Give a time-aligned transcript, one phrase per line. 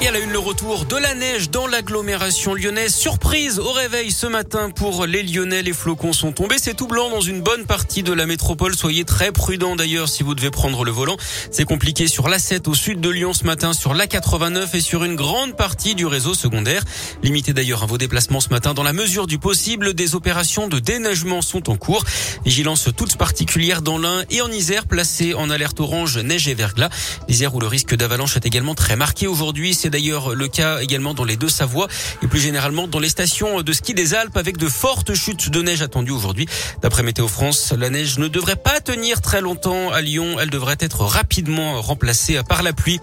[0.00, 2.94] Et à la une, le retour de la neige dans l'agglomération lyonnaise.
[2.94, 5.62] Surprise au réveil ce matin pour les Lyonnais.
[5.62, 6.58] Les flocons sont tombés.
[6.60, 8.76] C'est tout blanc dans une bonne partie de la métropole.
[8.76, 11.16] Soyez très prudents d'ailleurs si vous devez prendre le volant.
[11.50, 15.16] C'est compliqué sur l'A7 au sud de Lyon ce matin, sur l'A89 et sur une
[15.16, 16.84] grande partie du réseau secondaire.
[17.24, 19.94] Limitez d'ailleurs vos déplacements ce matin dans la mesure du possible.
[19.94, 22.04] Des opérations de déneigement sont en cours.
[22.44, 26.90] Vigilance toute particulière dans l'Ain et en Isère, placée en alerte orange neige et verglas.
[27.28, 29.74] L'Isère où le risque d'avalanche est également très marqué aujourd'hui.
[29.90, 31.88] D'ailleurs le cas également dans les deux Savoies
[32.22, 35.62] et plus généralement dans les stations de ski des Alpes avec de fortes chutes de
[35.62, 36.46] neige attendues aujourd'hui.
[36.82, 40.36] D'après Météo France, la neige ne devrait pas tenir très longtemps à Lyon.
[40.40, 43.00] Elle devrait être rapidement remplacée par la pluie.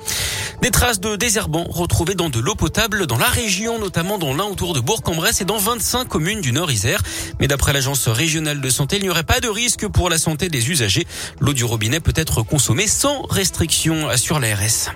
[0.62, 4.46] Des traces de désherbants retrouvées dans de l'eau potable dans la région, notamment dans l'un
[4.46, 7.02] autour de Bourg-en-Bresse et dans 25 communes du Nord-Isère.
[7.40, 10.50] Mais d'après l'agence régionale de santé, il n'y aurait pas de risque pour la santé
[10.50, 11.06] des usagers.
[11.40, 14.92] L'eau du robinet peut être consommée sans restriction, assure l'ARS.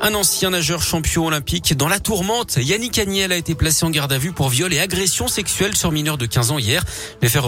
[0.00, 4.12] Un ancien nageur champion olympique dans la tourmente, Yannick Agnel a été placé en garde
[4.12, 6.84] à vue pour viol et agression sexuelle sur mineur de 15 ans hier.
[7.20, 7.42] Les faits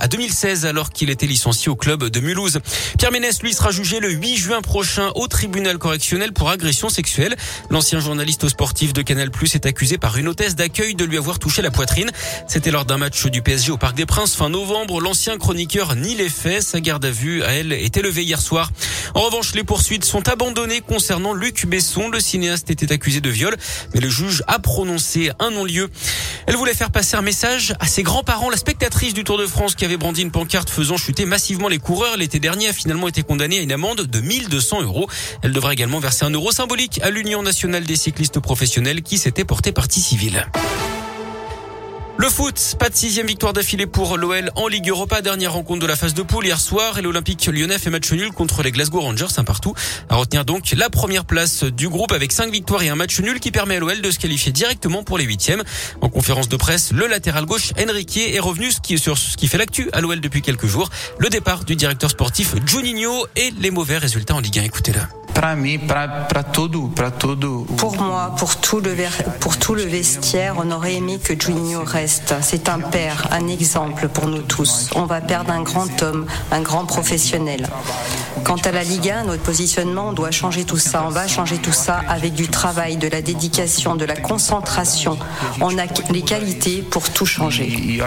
[0.00, 2.58] à 2016 alors qu'il était licencié au club de Mulhouse.
[2.98, 7.36] Pierre Ménès, lui, sera jugé le 8 juin prochain au tribunal correctionnel pour agression sexuelle.
[7.70, 11.38] L'ancien journaliste sportif de Canal Plus est accusé par une hôtesse d'accueil de lui avoir
[11.38, 12.10] touché la poitrine.
[12.48, 15.00] C'était lors d'un match du PSG au Parc des Princes fin novembre.
[15.00, 16.62] L'ancien chroniqueur nie les faits.
[16.62, 18.72] Sa garde à vue à elle est élevée hier soir.
[19.14, 21.91] En revanche, les poursuites sont abandonnées concernant Luc Besson.
[21.94, 23.54] Le cinéaste était accusé de viol,
[23.92, 25.90] mais le juge a prononcé un non-lieu.
[26.46, 28.48] Elle voulait faire passer un message à ses grands-parents.
[28.48, 31.78] La spectatrice du Tour de France qui avait brandi une pancarte faisant chuter massivement les
[31.78, 35.06] coureurs l'été dernier a finalement été condamnée à une amende de 1200 euros.
[35.42, 39.44] Elle devra également verser un euro symbolique à l'Union nationale des cyclistes professionnels qui s'était
[39.44, 40.46] portée partie civile.
[42.18, 45.22] Le foot, pas de sixième victoire d'affilée pour l'OL en Ligue Europa.
[45.22, 48.30] Dernière rencontre de la phase de poule hier soir et l'Olympique lyonnais fait match nul
[48.30, 49.74] contre les Glasgow Rangers, un partout.
[50.08, 53.40] À retenir donc la première place du groupe avec cinq victoires et un match nul
[53.40, 55.64] qui permet à l'OL de se qualifier directement pour les huitièmes.
[56.00, 59.88] En conférence de presse, le latéral gauche Enrique est revenu sur ce qui fait l'actu
[59.92, 60.90] à l'OL depuis quelques jours.
[61.18, 64.64] Le départ du directeur sportif Juninho et les mauvais résultats en Ligue 1.
[64.64, 65.21] Écoutez-le.
[67.76, 68.94] Pour moi, pour tout le
[69.40, 72.34] pour tout le vestiaire, on aurait aimé que Juninho reste.
[72.42, 74.90] C'est un père, un exemple pour nous tous.
[74.94, 77.68] On va perdre un grand homme, un grand professionnel.
[78.44, 81.04] Quant à la Ligue 1, notre positionnement, on doit changer tout ça.
[81.06, 85.18] On va changer tout ça avec du travail, de la dédication, de la concentration.
[85.60, 88.00] On a les qualités pour tout changer.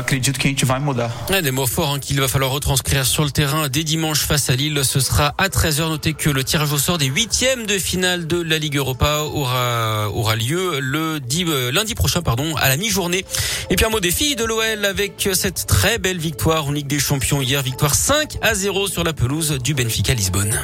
[1.42, 4.56] des mots forts hein, qu'il va falloir retranscrire sur le terrain dès dimanche face à
[4.56, 4.80] Lille.
[4.84, 5.90] Ce sera à 13h.
[5.90, 10.10] Notez que le tirage au sort des huitième de finale de la Ligue Europa aura,
[10.10, 13.26] aura lieu le euh, lundi prochain pardon, à la mi-journée.
[13.70, 16.88] Et puis un mot des filles de l'OL avec cette très belle victoire en Ligue
[16.88, 17.62] des Champions hier.
[17.62, 20.60] Victoire 5 à 0 sur la pelouse du Benfica Lisbonne.